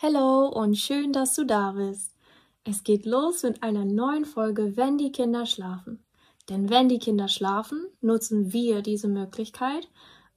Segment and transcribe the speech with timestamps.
[0.00, 2.14] Hallo und schön, dass du da bist.
[2.62, 6.04] Es geht los mit einer neuen Folge Wenn die Kinder schlafen.
[6.48, 9.88] Denn wenn die Kinder schlafen, nutzen wir diese Möglichkeit,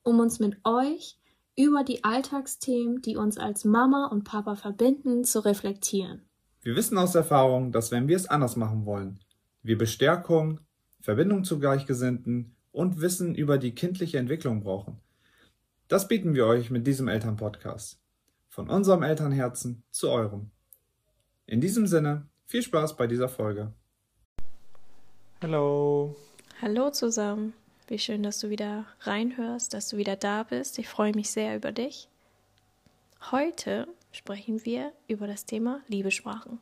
[0.02, 1.20] um uns mit euch
[1.56, 6.24] über die Alltagsthemen, die uns als Mama und Papa verbinden, zu reflektieren.
[6.64, 9.20] Wir wissen aus Erfahrung, dass wenn wir es anders machen wollen,
[9.62, 10.60] wir Bestärkung,
[11.02, 14.98] Verbindung zu Gleichgesinnten und Wissen über die kindliche Entwicklung brauchen.
[15.88, 18.01] Das bieten wir euch mit diesem Elternpodcast.
[18.52, 20.52] Von unserem Elternherzen zu eurem.
[21.46, 23.72] In diesem Sinne, viel Spaß bei dieser Folge.
[25.42, 26.18] Hallo.
[26.62, 27.54] Hallo zusammen.
[27.88, 30.80] Wie schön, dass du wieder reinhörst, dass du wieder da bist.
[30.80, 32.10] Ich freue mich sehr über dich.
[33.32, 36.60] Heute sprechen wir über das Thema Liebesprachen.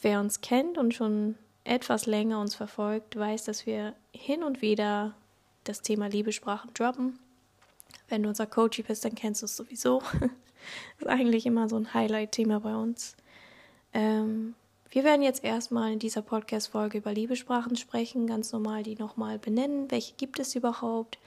[0.00, 5.14] Wer uns kennt und schon etwas länger uns verfolgt, weiß, dass wir hin und wieder
[5.62, 7.20] das Thema Liebesprachen droppen.
[8.08, 10.02] Wenn du unser Coach bist, dann kennst du es sowieso.
[10.98, 13.16] ist eigentlich immer so ein Highlight-Thema bei uns.
[13.92, 14.54] Ähm,
[14.90, 19.90] wir werden jetzt erstmal in dieser Podcast-Folge über Liebesprachen sprechen, ganz normal die nochmal benennen.
[19.90, 21.18] Welche gibt es überhaupt?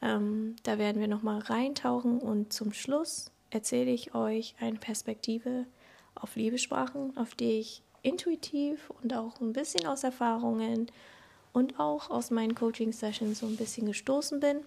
[0.00, 5.66] Ähm, da werden wir nochmal reintauchen und zum Schluss erzähle ich euch eine Perspektive
[6.14, 10.90] auf Liebesprachen, auf die ich intuitiv und auch ein bisschen aus Erfahrungen
[11.52, 14.60] und auch aus meinen Coaching-Sessions so ein bisschen gestoßen bin.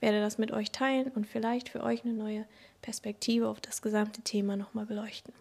[0.00, 2.46] Werde das mit euch teilen und vielleicht für euch eine neue
[2.82, 5.32] Perspektive auf das gesamte Thema nochmal beleuchten.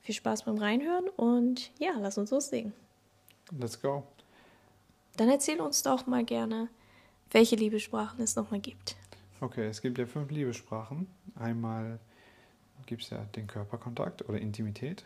[0.00, 2.72] Viel Spaß beim Reinhören und ja, lass uns loslegen.
[3.58, 4.04] Let's go.
[5.16, 6.68] Dann erzähl uns doch mal gerne,
[7.30, 8.96] welche Liebessprachen es nochmal gibt.
[9.40, 11.06] Okay, es gibt ja fünf Liebessprachen.
[11.34, 11.98] Einmal
[12.86, 15.04] gibt es ja den Körperkontakt oder Intimität,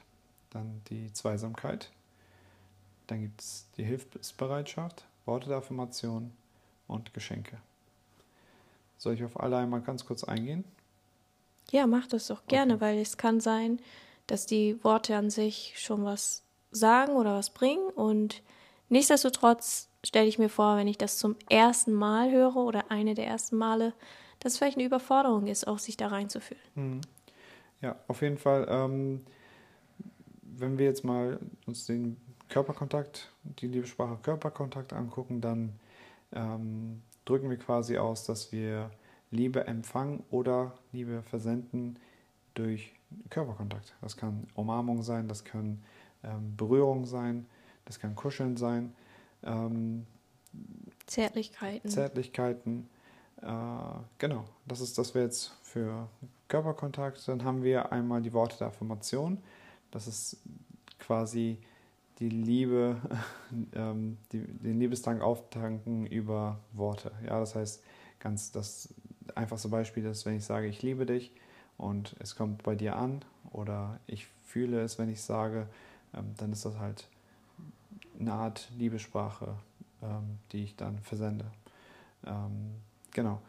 [0.51, 1.91] dann die Zweisamkeit,
[3.13, 6.33] dann gibt es die Hilfsbereitschaft, Worte der Affirmation
[6.89, 7.59] und Geschenke.
[8.97, 10.65] Soll ich auf alle einmal ganz kurz eingehen?
[11.71, 12.81] Ja, mach das doch gerne, okay.
[12.81, 13.81] weil es kann sein,
[14.27, 17.87] dass die Worte an sich schon was sagen oder was bringen.
[17.91, 18.43] Und
[18.89, 23.27] nichtsdestotrotz stelle ich mir vor, wenn ich das zum ersten Mal höre oder eine der
[23.27, 23.93] ersten Male,
[24.41, 26.63] dass es vielleicht eine Überforderung ist, auch sich da reinzufühlen.
[26.77, 27.01] Mhm.
[27.83, 28.67] Ja, auf jeden Fall.
[28.71, 29.27] Ähm,
[30.41, 32.17] wenn wir jetzt mal uns den
[32.53, 35.73] Körperkontakt, die Liebessprache Körperkontakt angucken, dann
[36.35, 38.91] ähm, drücken wir quasi aus, dass wir
[39.31, 41.99] Liebe empfangen oder Liebe versenden
[42.53, 42.93] durch
[43.31, 43.95] Körperkontakt.
[44.03, 45.83] Das kann Umarmung sein, das kann
[46.23, 47.47] ähm, Berührung sein,
[47.87, 48.93] das kann Kuscheln sein.
[49.45, 50.07] Ähm,
[51.07, 51.89] Zärtlichkeiten.
[51.89, 52.87] Zärtlichkeiten.
[53.41, 53.47] Äh,
[54.19, 56.07] genau, das ist das wäre jetzt für
[56.49, 57.27] Körperkontakt.
[57.29, 59.39] Dann haben wir einmal die Worte der Affirmation.
[59.91, 60.37] Das ist
[60.99, 61.59] quasi
[62.23, 62.97] die Liebe,
[63.75, 67.11] ähm, die, den Liebestank auftanken über Worte.
[67.27, 67.83] Ja, das heißt,
[68.21, 68.95] ganz das
[69.35, 71.33] einfachste Beispiel ist, wenn ich sage, ich liebe dich
[71.79, 75.69] und es kommt bei dir an oder ich fühle es, wenn ich sage,
[76.15, 77.09] ähm, dann ist das halt
[78.21, 79.57] eine Art Liebessprache,
[80.01, 81.47] ähm, die ich dann versende.
[82.25, 82.77] Ähm,
[83.11, 83.41] genau.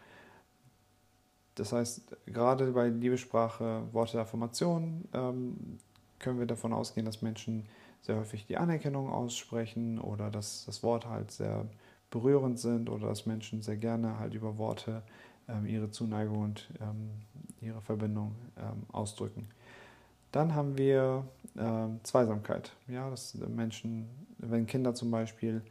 [1.55, 5.77] Das heißt, gerade bei Liebessprache, Worte der Affirmation, ähm,
[6.17, 7.67] können wir davon ausgehen, dass Menschen
[8.03, 11.65] sehr häufig die Anerkennung aussprechen oder dass das Wort halt sehr
[12.11, 15.01] berührend sind oder dass Menschen sehr gerne halt über Worte
[15.47, 17.09] ähm, ihre Zuneigung und ähm,
[17.61, 19.47] ihre Verbindung ähm, ausdrücken.
[20.31, 21.25] Dann haben wir
[21.57, 22.71] ähm, Zweisamkeit.
[22.87, 25.61] Ja, dass Menschen, wenn Kinder zum Beispiel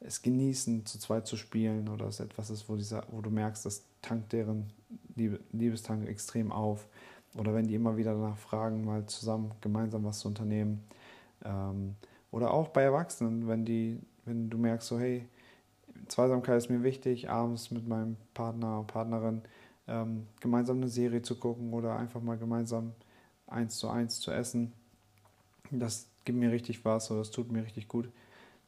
[0.00, 3.66] es genießen, zu zweit zu spielen oder es etwas ist, wo, dieser, wo du merkst,
[3.66, 4.72] das tankt deren
[5.16, 6.86] Liebe, Liebestank extrem auf.
[7.36, 10.82] Oder wenn die immer wieder danach fragen, mal zusammen gemeinsam was zu unternehmen.
[11.44, 11.96] Ähm,
[12.30, 15.26] oder auch bei Erwachsenen, wenn die, wenn du merkst, so hey,
[16.08, 19.42] Zweisamkeit ist mir wichtig, abends mit meinem Partner, Partnerin
[19.88, 22.92] ähm, gemeinsam eine Serie zu gucken oder einfach mal gemeinsam
[23.46, 24.72] eins zu eins zu essen.
[25.70, 28.08] Das gibt mir richtig was oder das tut mir richtig gut.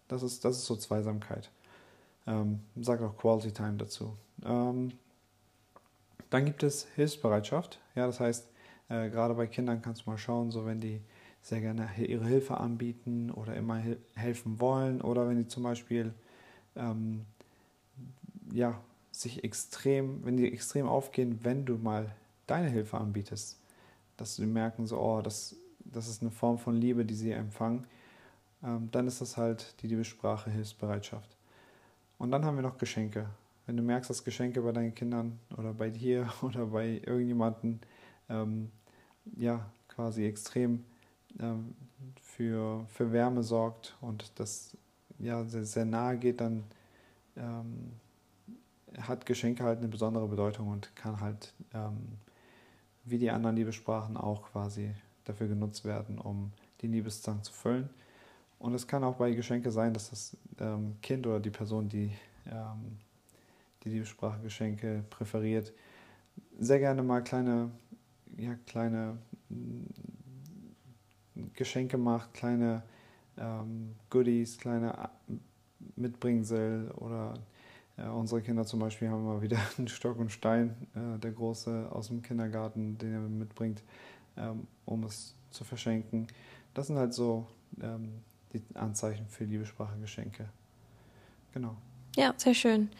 [0.08, 1.50] Das ist, das ist so Zweisamkeit.
[2.26, 4.16] Ähm, sag auch Quality Time dazu.
[4.44, 4.92] Ähm,
[6.30, 7.80] dann gibt es Hilfsbereitschaft.
[7.94, 8.48] Ja, das heißt,
[8.88, 11.00] äh, gerade bei Kindern kannst du mal schauen, so wenn die
[11.42, 13.82] sehr gerne ihre Hilfe anbieten oder immer
[14.14, 16.14] helfen wollen oder wenn die zum Beispiel
[16.76, 17.26] ähm,
[18.52, 18.80] ja,
[19.10, 22.14] sich extrem, wenn die extrem aufgehen, wenn du mal
[22.46, 23.58] deine Hilfe anbietest,
[24.16, 27.86] dass sie merken, so, oh, das, das ist eine Form von Liebe, die sie empfangen,
[28.62, 31.36] ähm, dann ist das halt die Liebessprache, Hilfsbereitschaft.
[32.18, 33.28] Und dann haben wir noch Geschenke.
[33.66, 37.80] Wenn du merkst, dass Geschenke bei deinen Kindern oder bei dir oder bei irgendjemandem
[38.28, 38.70] ähm,
[39.36, 40.84] ja, quasi extrem
[41.40, 41.74] ähm,
[42.20, 44.76] für, für Wärme sorgt und das
[45.18, 46.64] ja, sehr, sehr nahe geht, dann
[47.36, 47.92] ähm,
[48.98, 52.18] hat Geschenke halt eine besondere Bedeutung und kann halt, ähm,
[53.04, 54.94] wie die anderen Liebessprachen, auch quasi
[55.24, 57.88] dafür genutzt werden, um die Liebeszank zu füllen.
[58.58, 62.12] Und es kann auch bei Geschenke sein, dass das ähm, Kind oder die Person, die
[62.46, 62.98] ähm,
[63.84, 65.72] die Liebessprache Geschenke präferiert,
[66.58, 67.70] sehr gerne mal kleine,
[68.36, 69.18] ja, kleine
[71.54, 72.82] Geschenke macht, kleine
[73.38, 75.34] ähm, Goodies, kleine äh,
[75.96, 77.34] Mitbringsel oder
[77.96, 81.88] äh, unsere Kinder zum Beispiel haben immer wieder einen Stock und Stein, äh, der Große
[81.90, 83.82] aus dem Kindergarten, den er mitbringt,
[84.36, 86.26] ähm, um es zu verschenken.
[86.74, 87.46] Das sind halt so
[87.82, 90.48] ähm, die Anzeichen für Liebessprache Geschenke.
[91.52, 91.76] Genau.
[92.16, 92.90] Ja, sehr schön.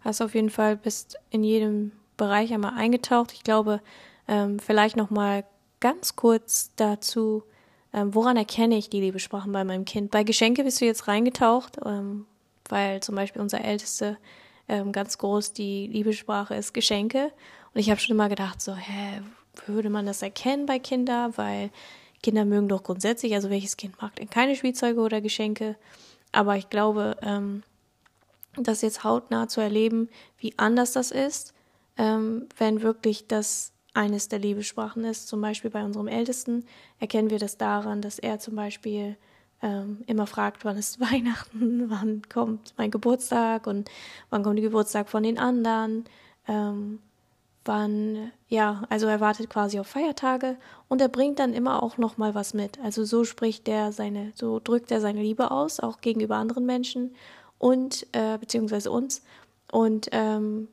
[0.00, 3.32] Hast auf jeden Fall bist in jedem Bereich einmal eingetaucht.
[3.32, 3.80] Ich glaube,
[4.28, 5.44] ähm, vielleicht noch mal
[5.80, 7.44] ganz kurz dazu,
[7.92, 10.10] ähm, woran erkenne ich die Liebessprachen bei meinem Kind?
[10.10, 12.26] Bei Geschenke bist du jetzt reingetaucht, ähm,
[12.68, 14.16] weil zum Beispiel unser Älteste
[14.68, 17.32] ähm, ganz groß die Liebessprache ist Geschenke.
[17.74, 19.22] Und ich habe schon immer gedacht, so, hä,
[19.66, 21.36] würde man das erkennen bei Kindern?
[21.36, 21.70] Weil
[22.22, 25.76] Kinder mögen doch grundsätzlich, also welches Kind mag denn keine Spielzeuge oder Geschenke?
[26.30, 27.62] Aber ich glaube, ähm,
[28.56, 30.08] das jetzt hautnah zu erleben,
[30.38, 31.54] wie anders das ist,
[31.98, 35.28] ähm, wenn wirklich das eines der Liebessprachen ist.
[35.28, 36.64] Zum Beispiel bei unserem Ältesten
[36.98, 39.16] erkennen wir das daran, dass er zum Beispiel
[39.62, 43.90] ähm, immer fragt, wann ist Weihnachten, wann kommt mein Geburtstag und
[44.30, 46.04] wann kommt der Geburtstag von den anderen.
[46.48, 46.98] Ähm,
[47.64, 50.56] wann, ja, also er wartet quasi auf Feiertage
[50.88, 52.80] und er bringt dann immer auch noch mal was mit.
[52.80, 57.14] Also so spricht er seine, so drückt er seine Liebe aus, auch gegenüber anderen Menschen
[57.58, 59.22] und äh, beziehungsweise uns
[59.70, 60.68] und ähm,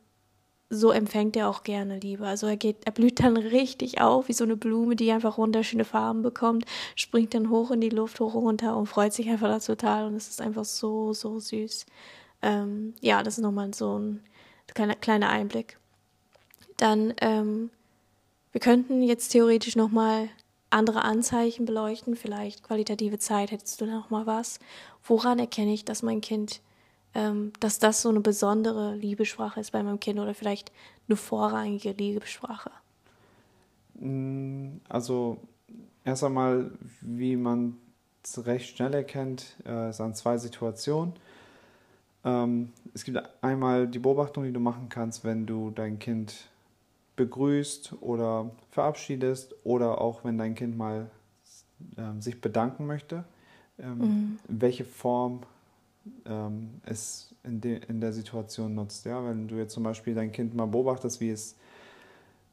[0.70, 2.28] so empfängt er auch gerne Liebe.
[2.28, 5.86] Also er geht, er blüht dann richtig auf, wie so eine Blume, die einfach wunderschöne
[5.86, 9.60] Farben bekommt, springt dann hoch in die Luft, hoch runter und freut sich einfach da
[9.60, 11.86] total und es ist einfach so, so süß.
[12.42, 14.24] Ähm, ja, das ist nochmal so ein
[14.74, 15.78] kleiner, kleiner Einblick.
[16.78, 17.72] Dann, ähm,
[18.52, 20.30] wir könnten jetzt theoretisch nochmal
[20.70, 24.60] andere Anzeichen beleuchten, vielleicht qualitative Zeit, hättest du noch mal was?
[25.04, 26.62] Woran erkenne ich, dass mein Kind
[27.16, 30.72] ähm, dass das so eine besondere Liebessprache ist bei meinem Kind oder vielleicht
[31.08, 32.72] eine vorrangige Liebessprache?
[33.96, 35.38] Mm, also
[36.04, 36.72] erst einmal,
[37.02, 37.78] wie man
[38.24, 41.14] es recht schnell erkennt, äh, an zwei Situationen.
[42.24, 46.50] Ähm, es gibt einmal die Beobachtung, die du machen kannst, wenn du dein Kind
[47.16, 51.10] begrüßt oder verabschiedest oder auch wenn dein Kind mal
[51.98, 53.24] äh, sich bedanken möchte.
[53.78, 54.40] Ähm, mhm.
[54.48, 55.42] Welche Form
[56.26, 59.06] ähm, es in, de, in der Situation nutzt.
[59.06, 59.24] Ja?
[59.26, 61.56] Wenn du jetzt zum Beispiel dein Kind mal beobachtest, wie es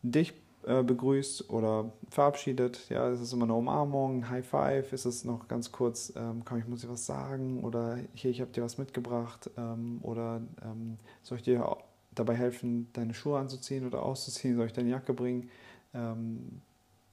[0.02, 0.34] dich
[0.66, 5.48] äh, begrüßt oder verabschiedet, ja, ist es immer eine Umarmung, High Five, ist es noch
[5.48, 8.76] ganz kurz, ähm, komm, ich muss dir was sagen oder hier, ich habe dir was
[8.76, 11.76] mitgebracht ähm, oder ähm, soll ich dir
[12.14, 15.50] dabei helfen, deine Schuhe anzuziehen oder auszuziehen, soll ich deine Jacke bringen?
[15.94, 16.62] Ähm,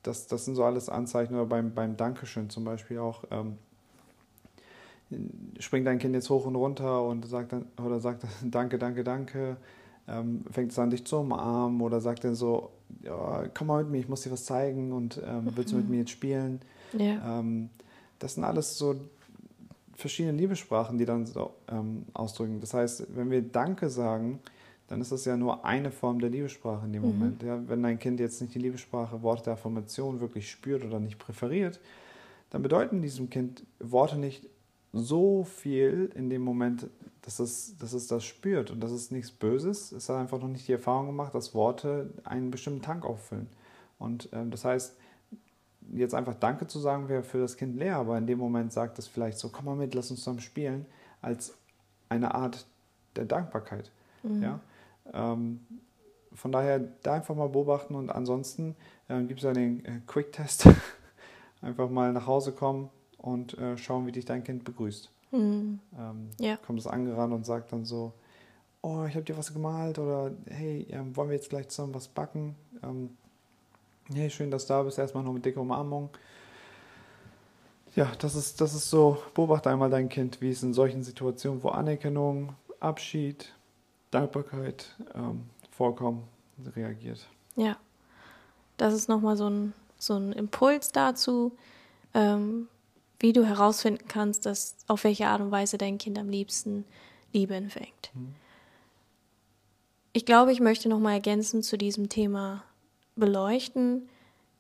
[0.02, 3.58] das, das sind so alles Anzeichen oder beim, beim Dankeschön zum Beispiel auch ähm,
[5.60, 9.58] springt dein Kind jetzt hoch und runter und sagt dann, oder sagt danke, danke, danke,
[10.08, 12.72] ähm, fängt es an, dich zu umarmen oder sagt dann so,
[13.04, 15.86] ja, komm mal mit mir, ich muss dir was zeigen und ähm, willst du mit
[15.86, 15.92] mhm.
[15.92, 16.62] mir jetzt spielen?
[16.98, 17.40] Ja.
[17.40, 17.70] Ähm,
[18.20, 18.96] das sind alles so
[19.96, 22.60] verschiedene Liebessprachen, die dann so ähm, ausdrücken.
[22.60, 24.40] Das heißt, wenn wir Danke sagen,
[24.88, 27.08] dann ist das ja nur eine Form der Liebessprache in dem mhm.
[27.08, 27.44] Moment.
[27.44, 31.20] Ja, wenn dein Kind jetzt nicht die Liebessprache Worte der Affirmation wirklich spürt oder nicht
[31.20, 31.80] präferiert,
[32.50, 34.48] dann bedeuten diesem Kind Worte nicht
[34.94, 36.88] so viel in dem Moment,
[37.24, 38.70] dass es, dass es das spürt.
[38.70, 39.92] Und das ist nichts Böses.
[39.92, 43.48] Es hat einfach noch nicht die Erfahrung gemacht, dass Worte einen bestimmten Tank auffüllen.
[43.98, 44.96] Und ähm, das heißt,
[45.92, 49.00] jetzt einfach Danke zu sagen, wäre für das Kind leer, aber in dem Moment sagt
[49.00, 50.86] es vielleicht so, komm mal mit, lass uns zusammen spielen,
[51.22, 51.54] als
[52.10, 52.66] eine Art
[53.16, 53.92] der Dankbarkeit.
[54.22, 54.44] Mhm.
[54.44, 54.60] Ja?
[55.12, 55.60] Ähm,
[56.34, 58.76] von daher da einfach mal beobachten und ansonsten
[59.08, 60.68] äh, gibt es ja den äh, Quick-Test.
[61.62, 62.90] einfach mal nach Hause kommen,
[63.24, 65.10] und äh, schauen, wie dich dein Kind begrüßt.
[65.32, 65.80] Mhm.
[65.98, 66.58] Ähm, ja.
[66.58, 68.14] Kommt es angerannt und sagt dann so,
[68.82, 72.08] oh, ich habe dir was gemalt oder hey, ähm, wollen wir jetzt gleich zusammen was
[72.08, 72.56] backen?
[72.84, 73.18] Ähm,
[74.14, 75.00] hey, schön, dass du da bist.
[75.00, 76.10] Erstmal noch mit dicker Umarmung.
[77.96, 81.64] Ja, das ist, das ist so, beobachte einmal dein Kind, wie es in solchen Situationen,
[81.64, 83.54] wo Anerkennung, Abschied,
[84.12, 86.24] Dankbarkeit ähm, vorkommen,
[86.76, 87.26] reagiert.
[87.56, 87.78] Ja,
[88.78, 91.54] das ist nochmal so ein, so ein Impuls dazu,
[92.14, 92.68] ähm,
[93.24, 96.84] wie du herausfinden kannst, dass auf welche Art und Weise dein Kind am liebsten
[97.32, 98.12] Liebe empfängt.
[98.14, 98.36] Mhm.
[100.12, 102.66] Ich glaube, ich möchte noch mal ergänzend zu diesem Thema
[103.16, 104.10] beleuchten,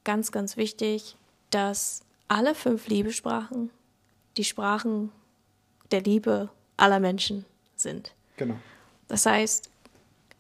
[0.06, 1.18] ganz, ganz wichtig,
[1.50, 3.70] dass alle fünf Liebesprachen
[4.38, 5.12] die Sprachen
[5.92, 7.44] der Liebe aller Menschen
[7.76, 8.16] sind.
[8.38, 8.56] Genau.
[9.10, 9.70] Das heißt,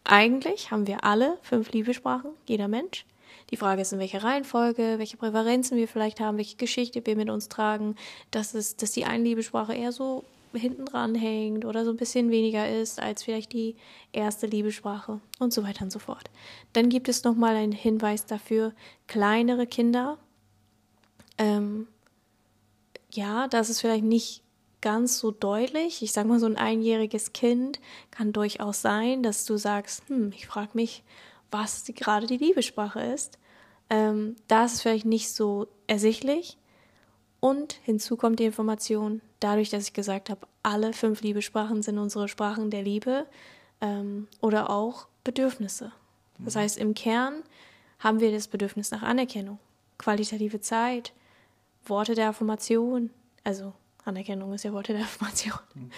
[0.06, 3.06] eigentlich haben wir alle fünf Liebesprachen, jeder Mensch.
[3.52, 7.30] Die Frage ist, in welcher Reihenfolge, welche Präferenzen wir vielleicht haben, welche Geschichte wir mit
[7.30, 7.96] uns tragen,
[8.32, 10.24] dass, es, dass die eine Liebessprache eher so
[10.54, 13.76] hinten dran hängt oder so ein bisschen weniger ist als vielleicht die
[14.12, 16.30] erste Liebessprache und so weiter und so fort.
[16.74, 18.74] Dann gibt es nochmal einen Hinweis dafür,
[19.08, 20.18] kleinere Kinder,
[21.38, 21.88] ähm,
[23.12, 24.44] ja, das ist vielleicht nicht
[24.82, 26.02] ganz so deutlich.
[26.02, 27.80] Ich sage mal, so ein einjähriges Kind
[28.12, 31.04] kann durchaus sein, dass du sagst, hm, ich frage mich,
[31.54, 33.40] was gerade die Liebessprache ist.
[33.90, 36.58] Ähm, da ist es vielleicht nicht so ersichtlich.
[37.40, 42.28] Und hinzu kommt die Information, dadurch, dass ich gesagt habe, alle fünf Liebessprachen sind unsere
[42.28, 43.28] Sprachen der Liebe
[43.82, 45.92] ähm, oder auch Bedürfnisse.
[46.40, 46.60] Das mhm.
[46.60, 47.44] heißt, im Kern
[48.00, 49.60] haben wir das Bedürfnis nach Anerkennung,
[49.98, 51.14] qualitative Zeit,
[51.86, 53.10] Worte der Affirmation,
[53.44, 53.74] also
[54.06, 55.60] Anerkennung ist ja Worte der Affirmation.
[55.76, 55.92] Mhm.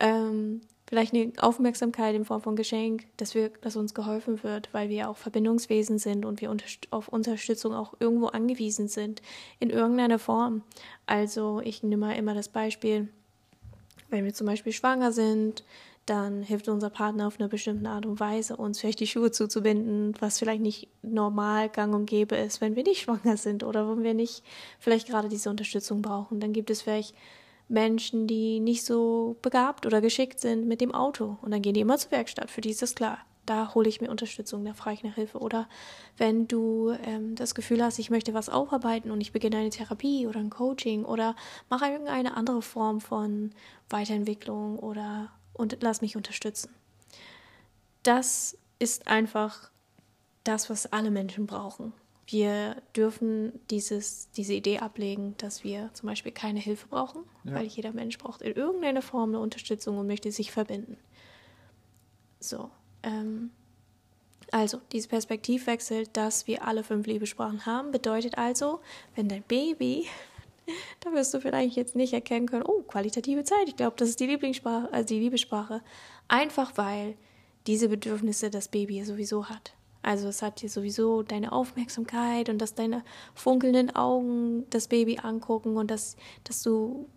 [0.00, 4.88] Ähm, vielleicht eine Aufmerksamkeit in Form von Geschenk, dass, wir, dass uns geholfen wird, weil
[4.88, 6.54] wir auch Verbindungswesen sind und wir
[6.90, 9.20] auf Unterstützung auch irgendwo angewiesen sind,
[9.60, 10.62] in irgendeiner Form.
[11.04, 13.08] Also ich nehme immer das Beispiel,
[14.08, 15.62] wenn wir zum Beispiel schwanger sind,
[16.06, 20.14] dann hilft unser Partner auf eine bestimmte Art und Weise, uns vielleicht die Schuhe zuzubinden,
[20.20, 24.02] was vielleicht nicht normal gang und gäbe ist, wenn wir nicht schwanger sind oder wenn
[24.02, 24.42] wir nicht
[24.78, 26.40] vielleicht gerade diese Unterstützung brauchen.
[26.40, 27.14] Dann gibt es vielleicht
[27.68, 31.80] Menschen, die nicht so begabt oder geschickt sind mit dem Auto und dann gehen die
[31.80, 32.50] immer zur Werkstatt.
[32.50, 33.18] Für die ist das klar.
[33.44, 35.38] Da hole ich mir Unterstützung, da frage ich nach Hilfe.
[35.38, 35.68] Oder
[36.18, 40.26] wenn du ähm, das Gefühl hast, ich möchte was aufarbeiten und ich beginne eine Therapie
[40.26, 41.34] oder ein Coaching oder
[41.70, 43.52] mache irgendeine andere Form von
[43.88, 46.70] Weiterentwicklung oder und lass mich unterstützen.
[48.02, 49.70] Das ist einfach
[50.44, 51.92] das, was alle Menschen brauchen.
[52.30, 57.54] Wir dürfen dieses, diese Idee ablegen, dass wir zum Beispiel keine Hilfe brauchen, ja.
[57.54, 60.98] weil jeder Mensch braucht in irgendeiner Form eine Unterstützung und möchte sich verbinden.
[62.38, 62.70] So,
[63.02, 63.50] ähm,
[64.50, 68.80] also, dieser Perspektivwechsel, dass wir alle fünf Liebesprachen haben, bedeutet also,
[69.14, 70.06] wenn dein Baby
[71.00, 73.68] da wirst du vielleicht jetzt nicht erkennen können, oh, qualitative Zeit.
[73.68, 75.82] Ich glaube, das ist die Lieblingssprache, also die Liebessprache.
[76.28, 77.16] Einfach weil
[77.66, 79.74] diese Bedürfnisse das Baby sowieso hat.
[80.02, 85.76] Also es hat dir sowieso deine Aufmerksamkeit und dass deine funkelnden Augen das Baby angucken
[85.76, 87.08] und dass, dass du,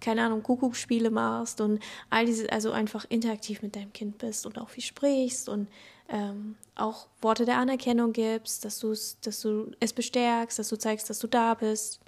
[0.00, 4.58] keine Ahnung, Kuckuckspiele machst und all diese, also einfach interaktiv mit deinem Kind bist und
[4.58, 5.68] auch viel sprichst und
[6.08, 8.80] ähm, auch Worte der Anerkennung gibst, dass,
[9.20, 12.00] dass du es bestärkst, dass du zeigst, dass du da bist.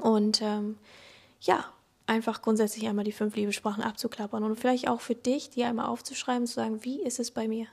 [0.00, 0.78] Und ähm,
[1.40, 1.64] ja,
[2.06, 6.46] einfach grundsätzlich einmal die fünf Liebesprachen abzuklappern und vielleicht auch für dich, die einmal aufzuschreiben,
[6.46, 7.66] zu sagen, wie ist es bei mir?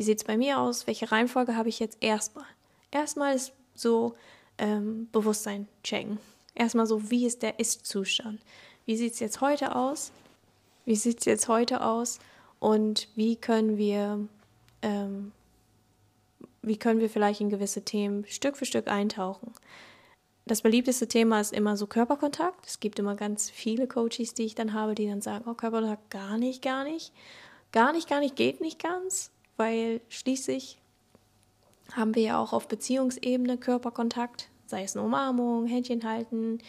[0.00, 0.86] Wie sieht es bei mir aus?
[0.86, 2.46] Welche Reihenfolge habe ich jetzt erstmal?
[2.90, 4.14] Erstmal ist so
[4.56, 6.18] ähm, Bewusstsein checken.
[6.54, 8.40] Erstmal so, wie ist der Ist-Zustand?
[8.86, 10.10] Wie sieht es jetzt heute aus?
[10.86, 12.18] Wie sieht es jetzt heute aus?
[12.60, 14.26] Und wie können wir,
[14.80, 15.32] ähm,
[16.62, 19.52] wie können wir vielleicht in gewisse Themen Stück für Stück eintauchen?
[20.46, 22.66] das beliebteste Thema ist immer so Körperkontakt.
[22.66, 26.10] Es gibt immer ganz viele Coaches, die ich dann habe, die dann sagen, oh, Körperkontakt
[26.10, 27.12] gar nicht, gar nicht.
[27.70, 29.30] Gar nicht, gar nicht geht nicht ganz,
[29.60, 30.80] weil schließlich
[31.92, 36.60] haben wir ja auch auf Beziehungsebene Körperkontakt, sei es eine Umarmung, Händchen halten.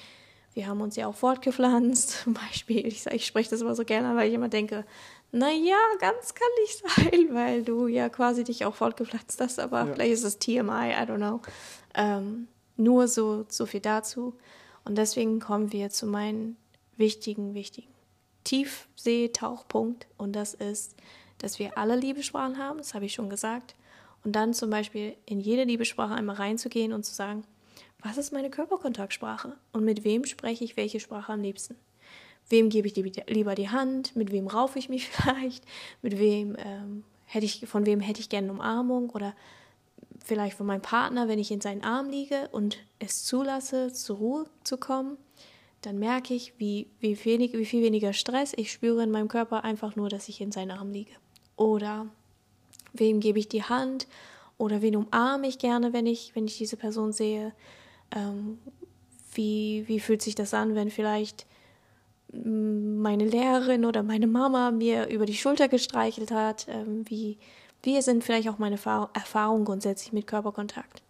[0.53, 2.85] Wir haben uns ja auch fortgepflanzt, zum Beispiel.
[2.85, 4.85] Ich, ich spreche das immer so gerne, weil ich immer denke,
[5.31, 9.93] naja, ganz kann nicht sein, weil du ja quasi dich auch fortgepflanzt hast, aber ja.
[9.93, 11.39] vielleicht ist es TMI, I don't know.
[11.95, 14.33] Ähm, nur so, so viel dazu.
[14.83, 16.57] Und deswegen kommen wir zu meinem
[16.97, 17.93] wichtigen, wichtigen
[18.43, 20.07] Tiefseetauchpunkt.
[20.17, 20.97] Und das ist,
[21.41, 23.75] dass wir alle Liebesprachen haben, das habe ich schon gesagt.
[24.23, 27.43] Und dann zum Beispiel in jede Liebesprache einmal reinzugehen und zu sagen,
[28.03, 29.55] was ist meine Körperkontaktsprache?
[29.71, 31.75] Und mit wem spreche ich welche Sprache am liebsten?
[32.49, 34.15] Wem gebe ich lieber die Hand?
[34.15, 35.63] Mit wem raufe ich mich vielleicht?
[36.01, 39.09] Mit wem ähm, hätte ich, von wem hätte ich gerne Umarmung?
[39.11, 39.33] Oder
[40.23, 44.45] vielleicht von meinem Partner, wenn ich in seinen Arm liege und es zulasse, zur Ruhe
[44.63, 45.17] zu kommen,
[45.81, 49.63] dann merke ich, wie, wie, wenig, wie viel weniger Stress ich spüre in meinem Körper,
[49.63, 51.11] einfach nur, dass ich in seinen Arm liege.
[51.55, 52.07] Oder
[52.93, 54.07] wem gebe ich die Hand
[54.57, 57.53] oder wen umarme ich gerne, wenn ich, wenn ich diese Person sehe.
[58.11, 58.59] Ähm,
[59.33, 61.45] wie, wie fühlt sich das an, wenn vielleicht
[62.33, 66.67] mm, meine Lehrerin oder meine Mama mir über die Schulter gestreichelt hat?
[66.69, 67.37] Ähm, wie,
[67.83, 71.01] wie sind vielleicht auch meine Erfahrungen grundsätzlich mit Körperkontakt?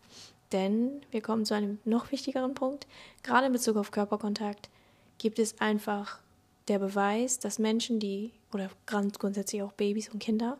[0.52, 2.88] Denn wir kommen zu einem noch wichtigeren Punkt.
[3.24, 4.70] Gerade in Bezug auf Körperkontakt
[5.18, 6.20] gibt es einfach
[6.68, 10.60] der Beweis, dass Menschen, die, oder grundsätzlich auch Babys und Kinder,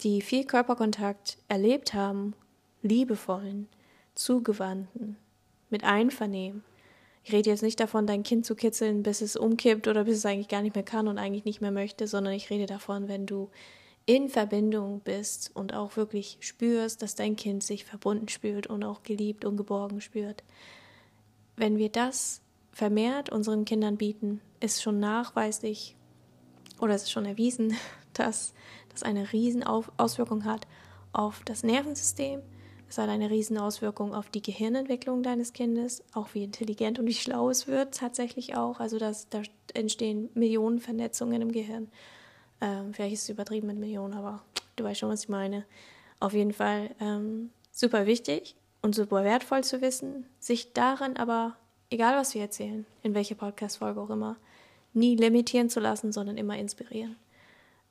[0.00, 2.34] die viel Körperkontakt erlebt haben,
[2.82, 3.68] liebevollen,
[4.14, 5.16] zugewandten,
[5.70, 6.62] mit Einvernehmen.
[7.24, 10.26] Ich rede jetzt nicht davon, dein Kind zu kitzeln, bis es umkippt oder bis es
[10.26, 13.24] eigentlich gar nicht mehr kann und eigentlich nicht mehr möchte, sondern ich rede davon, wenn
[13.24, 13.50] du
[14.06, 19.02] in Verbindung bist und auch wirklich spürst, dass dein Kind sich verbunden spürt und auch
[19.02, 20.44] geliebt und geborgen spürt.
[21.56, 25.96] Wenn wir das vermehrt unseren Kindern bieten, ist schon nachweislich
[26.80, 27.76] oder es ist schon erwiesen,
[28.12, 28.54] dass
[28.90, 30.66] das eine riesen Auswirkung hat
[31.12, 32.42] auf das Nervensystem.
[32.88, 37.14] Es hat eine riesen Auswirkung auf die Gehirnentwicklung deines Kindes, auch wie intelligent und wie
[37.14, 38.78] schlau es wird tatsächlich auch.
[38.78, 41.88] Also dass, da entstehen Millionen Vernetzungen im Gehirn.
[42.60, 44.42] Ähm, vielleicht ist es übertrieben mit Millionen, aber
[44.76, 45.64] du weißt schon, was ich meine.
[46.20, 51.56] Auf jeden Fall ähm, super wichtig und super wertvoll zu wissen, sich daran aber,
[51.90, 54.36] egal was wir erzählen, in welcher Podcast-Folge auch immer,
[54.94, 57.16] nie limitieren zu lassen, sondern immer inspirieren.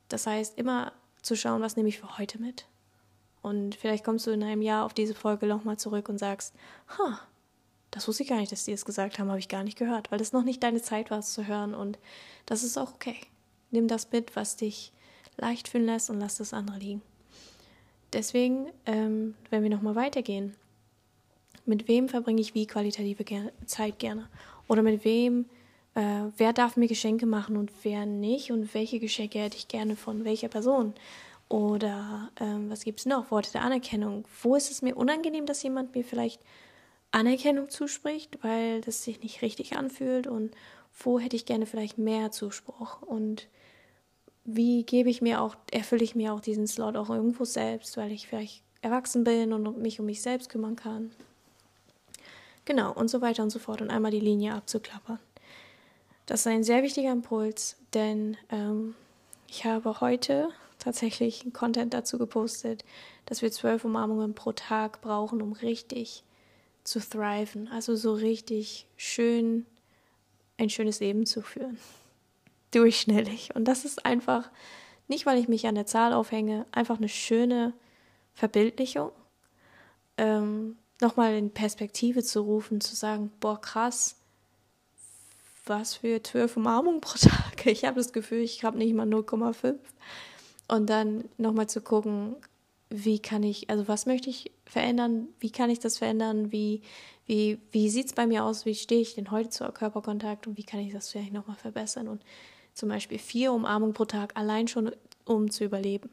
[0.10, 2.65] Das heißt, immer zu schauen, was nehme ich für heute mit.
[3.41, 6.53] Und vielleicht kommst du in einem Jahr auf diese Folge nochmal zurück und sagst,
[6.98, 7.19] ha,
[7.91, 10.12] das wusste ich gar nicht, dass die es gesagt haben, habe ich gar nicht gehört,
[10.12, 11.75] weil es noch nicht deine Zeit war, es zu hören.
[11.75, 12.00] Und
[12.45, 13.17] das ist auch okay.
[13.69, 14.91] Nimm das mit, was dich
[15.38, 17.01] leicht fühlen lässt und lass das andere liegen.
[18.13, 20.55] Deswegen, ähm, wenn wir nochmal weitergehen,
[21.65, 24.27] mit wem verbringe ich wie qualitative ger Zeit gerne?
[24.67, 25.45] Oder mit wem,
[25.95, 28.51] äh, wer darf mir Geschenke machen und wer nicht?
[28.51, 30.93] Und welche Geschenke hätte ich gerne von welcher Person?
[31.50, 33.29] Oder ähm, was gibt es noch?
[33.31, 34.25] Worte der Anerkennung.
[34.41, 36.41] Wo ist es mir unangenehm, dass jemand mir vielleicht
[37.12, 40.25] Anerkennung zuspricht, weil das sich nicht richtig anfühlt?
[40.25, 40.51] Und
[40.97, 43.01] wo hätte ich gerne vielleicht mehr Zuspruch?
[43.01, 43.47] Und
[44.45, 48.12] wie gebe ich mir auch, erfülle ich mir auch diesen Slot auch irgendwo selbst, weil
[48.12, 51.12] ich vielleicht erwachsen bin und mich um mich selbst kümmern kann.
[52.65, 55.19] Genau, und so weiter und so fort und einmal die Linie abzuklappern.
[56.25, 58.96] Das ist ein sehr wichtiger Impuls, denn ähm,
[59.48, 60.50] ich habe heute
[60.80, 62.84] tatsächlich einen Content dazu gepostet,
[63.25, 66.24] dass wir zwölf Umarmungen pro Tag brauchen, um richtig
[66.84, 69.65] zu thriven, also so richtig schön
[70.58, 71.77] ein schönes Leben zu führen
[72.74, 73.56] durchschnittlich.
[73.56, 74.50] Und das ist einfach,
[75.08, 77.74] nicht weil ich mich an der Zahl aufhänge, einfach eine schöne
[78.34, 79.12] Verbildlichung.
[80.18, 84.15] Ähm, Nochmal in Perspektive zu rufen, zu sagen, boah, krass,
[85.65, 87.65] was für zwölf Umarmungen pro Tag.
[87.65, 89.76] Ich habe das Gefühl, ich habe nicht mal 0,5.
[90.67, 92.36] Und dann nochmal zu gucken,
[92.89, 96.82] wie kann ich, also was möchte ich verändern, wie kann ich das verändern, wie,
[97.26, 100.58] wie, wie sieht es bei mir aus, wie stehe ich denn heute zu Körperkontakt und
[100.58, 102.23] wie kann ich das vielleicht nochmal verbessern und
[102.73, 104.91] zum Beispiel vier Umarmungen pro Tag, allein schon,
[105.26, 106.10] um zu überleben.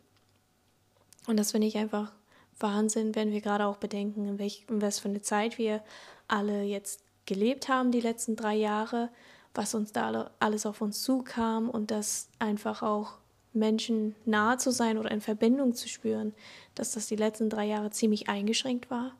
[1.27, 2.13] Und das finde ich einfach
[2.59, 5.83] Wahnsinn, wenn wir gerade auch bedenken, in, welch, in was für eine Zeit wir
[6.29, 9.11] alle jetzt gelebt haben, die letzten drei Jahre,
[9.55, 13.19] was uns da alle, alles auf uns zukam und dass einfach auch
[13.53, 16.35] Menschen nahe zu sein oder in Verbindung zu spüren,
[16.75, 19.13] dass das die letzten drei Jahre ziemlich eingeschränkt war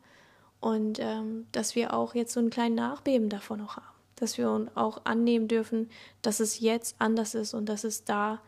[0.61, 3.91] und ähm, dass wir auch jetzt so einen kleinen Nachbeben davon noch haben
[4.21, 5.89] dass wir auch annehmen dürfen,
[6.21, 8.39] dass es jetzt anders ist und dass es da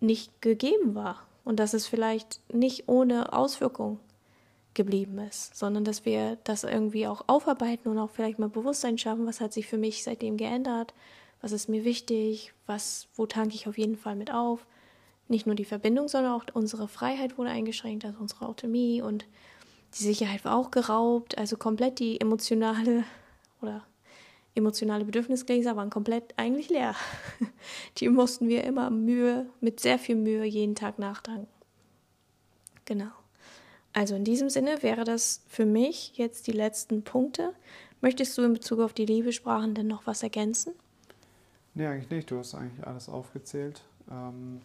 [0.00, 4.00] nicht gegeben war und dass es vielleicht nicht ohne Auswirkung
[4.74, 9.26] geblieben ist, sondern dass wir das irgendwie auch aufarbeiten und auch vielleicht mal Bewusstsein schaffen,
[9.26, 10.94] was hat sich für mich seitdem geändert,
[11.40, 14.66] was ist mir wichtig, was, wo tanke ich auf jeden Fall mit auf.
[15.28, 19.26] Nicht nur die Verbindung, sondern auch unsere Freiheit wurde eingeschränkt, also unsere Autonomie und
[19.98, 23.04] die Sicherheit war auch geraubt, also komplett die emotionale
[23.60, 23.84] oder
[24.54, 26.94] emotionale Bedürfnisgläser waren komplett eigentlich leer.
[27.98, 31.48] Die mussten wir immer Mühe, mit sehr viel Mühe jeden Tag nachtanken.
[32.84, 33.10] Genau.
[33.92, 37.52] Also in diesem Sinne wäre das für mich jetzt die letzten Punkte.
[38.00, 40.72] Möchtest du in Bezug auf die Liebesprachen denn noch was ergänzen?
[41.74, 42.30] Nee, eigentlich nicht.
[42.30, 43.82] Du hast eigentlich alles aufgezählt.
[44.10, 44.60] Ähm,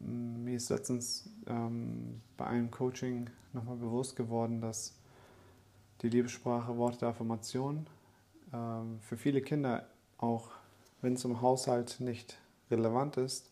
[0.00, 4.94] mir ist letztens ähm, bei einem Coaching nochmal bewusst geworden, dass
[6.02, 7.86] die Liebessprache, Worte der Affirmation.
[8.52, 9.86] Ähm, für viele Kinder,
[10.18, 10.50] auch
[11.00, 12.38] wenn es im Haushalt nicht
[12.70, 13.50] relevant ist,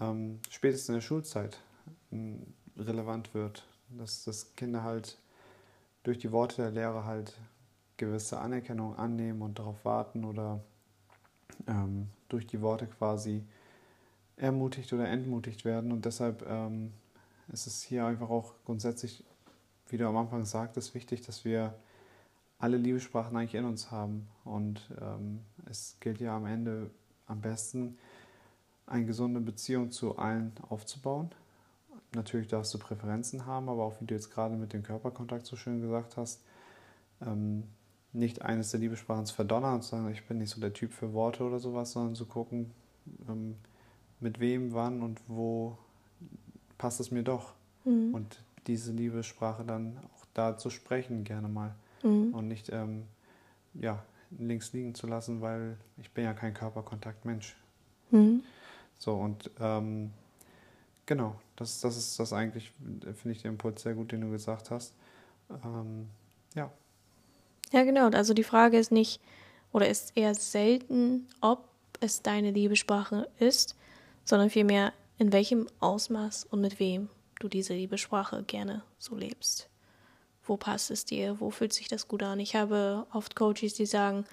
[0.00, 1.58] ähm, spätestens in der Schulzeit
[2.76, 3.66] relevant wird.
[3.90, 5.18] Dass, dass Kinder halt
[6.02, 7.38] durch die Worte der Lehrer halt
[7.96, 10.60] gewisse Anerkennung annehmen und darauf warten oder
[11.66, 13.44] ähm, durch die Worte quasi
[14.36, 15.92] ermutigt oder entmutigt werden.
[15.92, 16.92] Und deshalb ähm,
[17.48, 19.24] ist es hier einfach auch grundsätzlich
[19.88, 21.74] wie du am Anfang sagtest, wichtig, dass wir
[22.58, 24.28] alle Liebessprachen eigentlich in uns haben.
[24.44, 26.90] Und ähm, es gilt ja am Ende
[27.26, 27.98] am besten,
[28.86, 31.30] eine gesunde Beziehung zu allen aufzubauen.
[32.14, 35.56] Natürlich darfst du Präferenzen haben, aber auch wie du jetzt gerade mit dem Körperkontakt so
[35.56, 36.42] schön gesagt hast,
[37.20, 37.64] ähm,
[38.12, 40.92] nicht eines der Liebessprachen zu verdonnern und zu sagen, ich bin nicht so der Typ
[40.92, 42.70] für Worte oder sowas, sondern zu gucken,
[43.28, 43.56] ähm,
[44.20, 45.76] mit wem, wann und wo
[46.78, 47.52] passt es mir doch.
[47.84, 48.14] Mhm.
[48.14, 51.74] Und diese Liebessprache dann auch da zu sprechen, gerne mal.
[52.02, 52.34] Mhm.
[52.34, 53.04] Und nicht ähm,
[53.74, 54.02] ja,
[54.38, 57.56] links liegen zu lassen, weil ich bin ja kein Körperkontaktmensch.
[58.10, 58.42] Mhm.
[58.98, 60.12] So, und ähm,
[61.04, 64.70] genau, das, das ist das eigentlich, finde ich den Impuls sehr gut, den du gesagt
[64.70, 64.94] hast.
[65.64, 66.08] Ähm,
[66.54, 66.70] ja.
[67.72, 68.08] Ja, genau.
[68.10, 69.20] Also die Frage ist nicht,
[69.72, 71.68] oder ist eher selten, ob
[72.00, 73.76] es deine Liebesprache ist,
[74.24, 77.08] sondern vielmehr, in welchem Ausmaß und mit wem
[77.40, 79.68] du diese Liebesprache gerne so lebst.
[80.44, 81.40] Wo passt es dir?
[81.40, 82.38] Wo fühlt sich das gut an?
[82.38, 84.24] Ich habe oft Coaches, die sagen,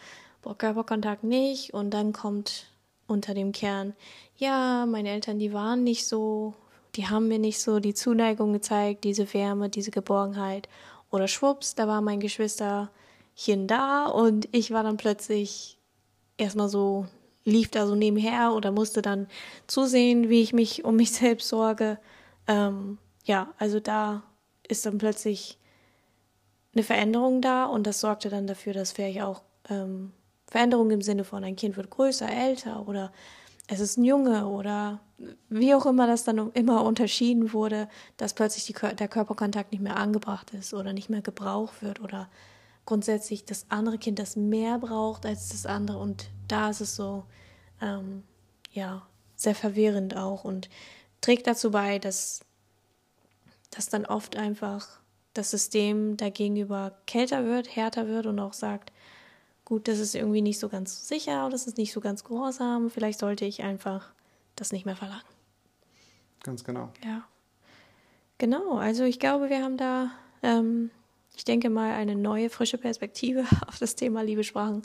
[0.41, 2.67] boah, Körperkontakt nicht und dann kommt
[3.07, 3.93] unter dem Kern,
[4.37, 6.53] ja, meine Eltern, die waren nicht so,
[6.95, 10.69] die haben mir nicht so die Zuneigung gezeigt, diese Wärme, diese Geborgenheit.
[11.09, 15.77] Oder schwupps, da war mein Geschwisterchen da und ich war dann plötzlich
[16.37, 17.07] erstmal so,
[17.45, 19.27] lief da so nebenher oder musste dann
[19.67, 21.99] zusehen, wie ich mich um mich selbst sorge.
[22.47, 24.23] Ähm, ja, also da
[24.67, 25.57] ist dann plötzlich
[26.73, 30.11] eine Veränderung da und das sorgte dann dafür, dass vielleicht auch ähm,
[30.47, 33.11] Veränderung im Sinne von ein Kind wird größer, älter oder
[33.67, 34.99] es ist ein Junge oder
[35.49, 39.97] wie auch immer das dann immer unterschieden wurde, dass plötzlich die, der Körperkontakt nicht mehr
[39.97, 42.29] angebracht ist oder nicht mehr gebraucht wird oder
[42.85, 45.97] grundsätzlich das andere Kind das mehr braucht als das andere.
[45.99, 47.23] Und da ist es so,
[47.81, 48.23] ähm,
[48.71, 50.69] ja, sehr verwirrend auch und
[51.21, 52.41] trägt dazu bei, dass,
[53.71, 54.99] dass dann oft einfach
[55.33, 58.91] das System dagegenüber kälter wird, härter wird und auch sagt,
[59.73, 63.17] gut, das ist irgendwie nicht so ganz sicher, das ist nicht so ganz gehorsam, vielleicht
[63.17, 64.13] sollte ich einfach
[64.55, 65.23] das nicht mehr verlangen.
[66.43, 66.89] Ganz genau.
[67.03, 67.23] Ja.
[68.37, 70.11] Genau, also ich glaube, wir haben da,
[70.43, 70.91] ähm,
[71.35, 74.83] ich denke mal, eine neue, frische Perspektive auf das Thema Liebesprachen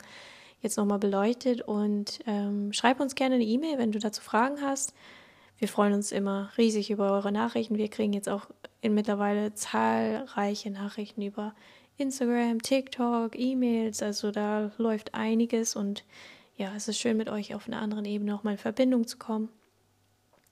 [0.61, 4.95] jetzt nochmal beleuchtet und ähm, schreib uns gerne eine E-Mail, wenn du dazu Fragen hast.
[5.59, 7.77] Wir freuen uns immer riesig über eure Nachrichten.
[7.77, 8.47] Wir kriegen jetzt auch
[8.81, 11.53] in mittlerweile zahlreiche Nachrichten über
[11.99, 14.01] Instagram, TikTok, E-Mails.
[14.01, 16.03] Also da läuft einiges und
[16.55, 19.49] ja, es ist schön mit euch auf einer anderen Ebene nochmal in Verbindung zu kommen.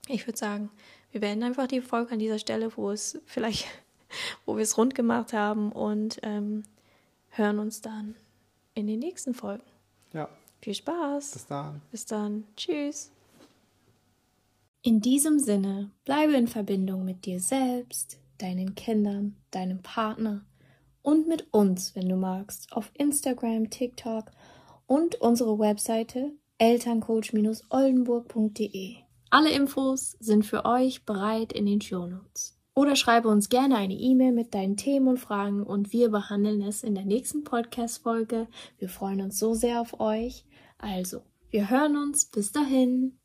[0.07, 0.69] Ich würde sagen,
[1.11, 3.67] wir beenden einfach die Folge an dieser Stelle, wo es vielleicht,
[4.45, 6.63] wo wir es rund gemacht haben und ähm,
[7.29, 8.15] hören uns dann
[8.73, 9.63] in den nächsten Folgen.
[10.13, 10.29] Ja.
[10.61, 11.31] Viel Spaß.
[11.31, 11.81] Bis dann.
[11.91, 12.43] Bis dann.
[12.55, 13.11] Tschüss.
[14.81, 20.45] In diesem Sinne, bleibe in Verbindung mit dir selbst, deinen Kindern, deinem Partner
[21.07, 24.25] und mit uns, wenn du magst, auf Instagram, TikTok
[24.87, 28.95] und unsere Webseite elterncoach-oldenburg.de.
[29.29, 32.59] Alle Infos sind für euch bereit in den Shownotes.
[32.73, 36.83] Oder schreibe uns gerne eine E-Mail mit deinen Themen und Fragen und wir behandeln es
[36.83, 38.49] in der nächsten Podcast-Folge.
[38.77, 40.43] Wir freuen uns so sehr auf euch.
[40.77, 42.25] Also, wir hören uns.
[42.25, 43.17] Bis dahin.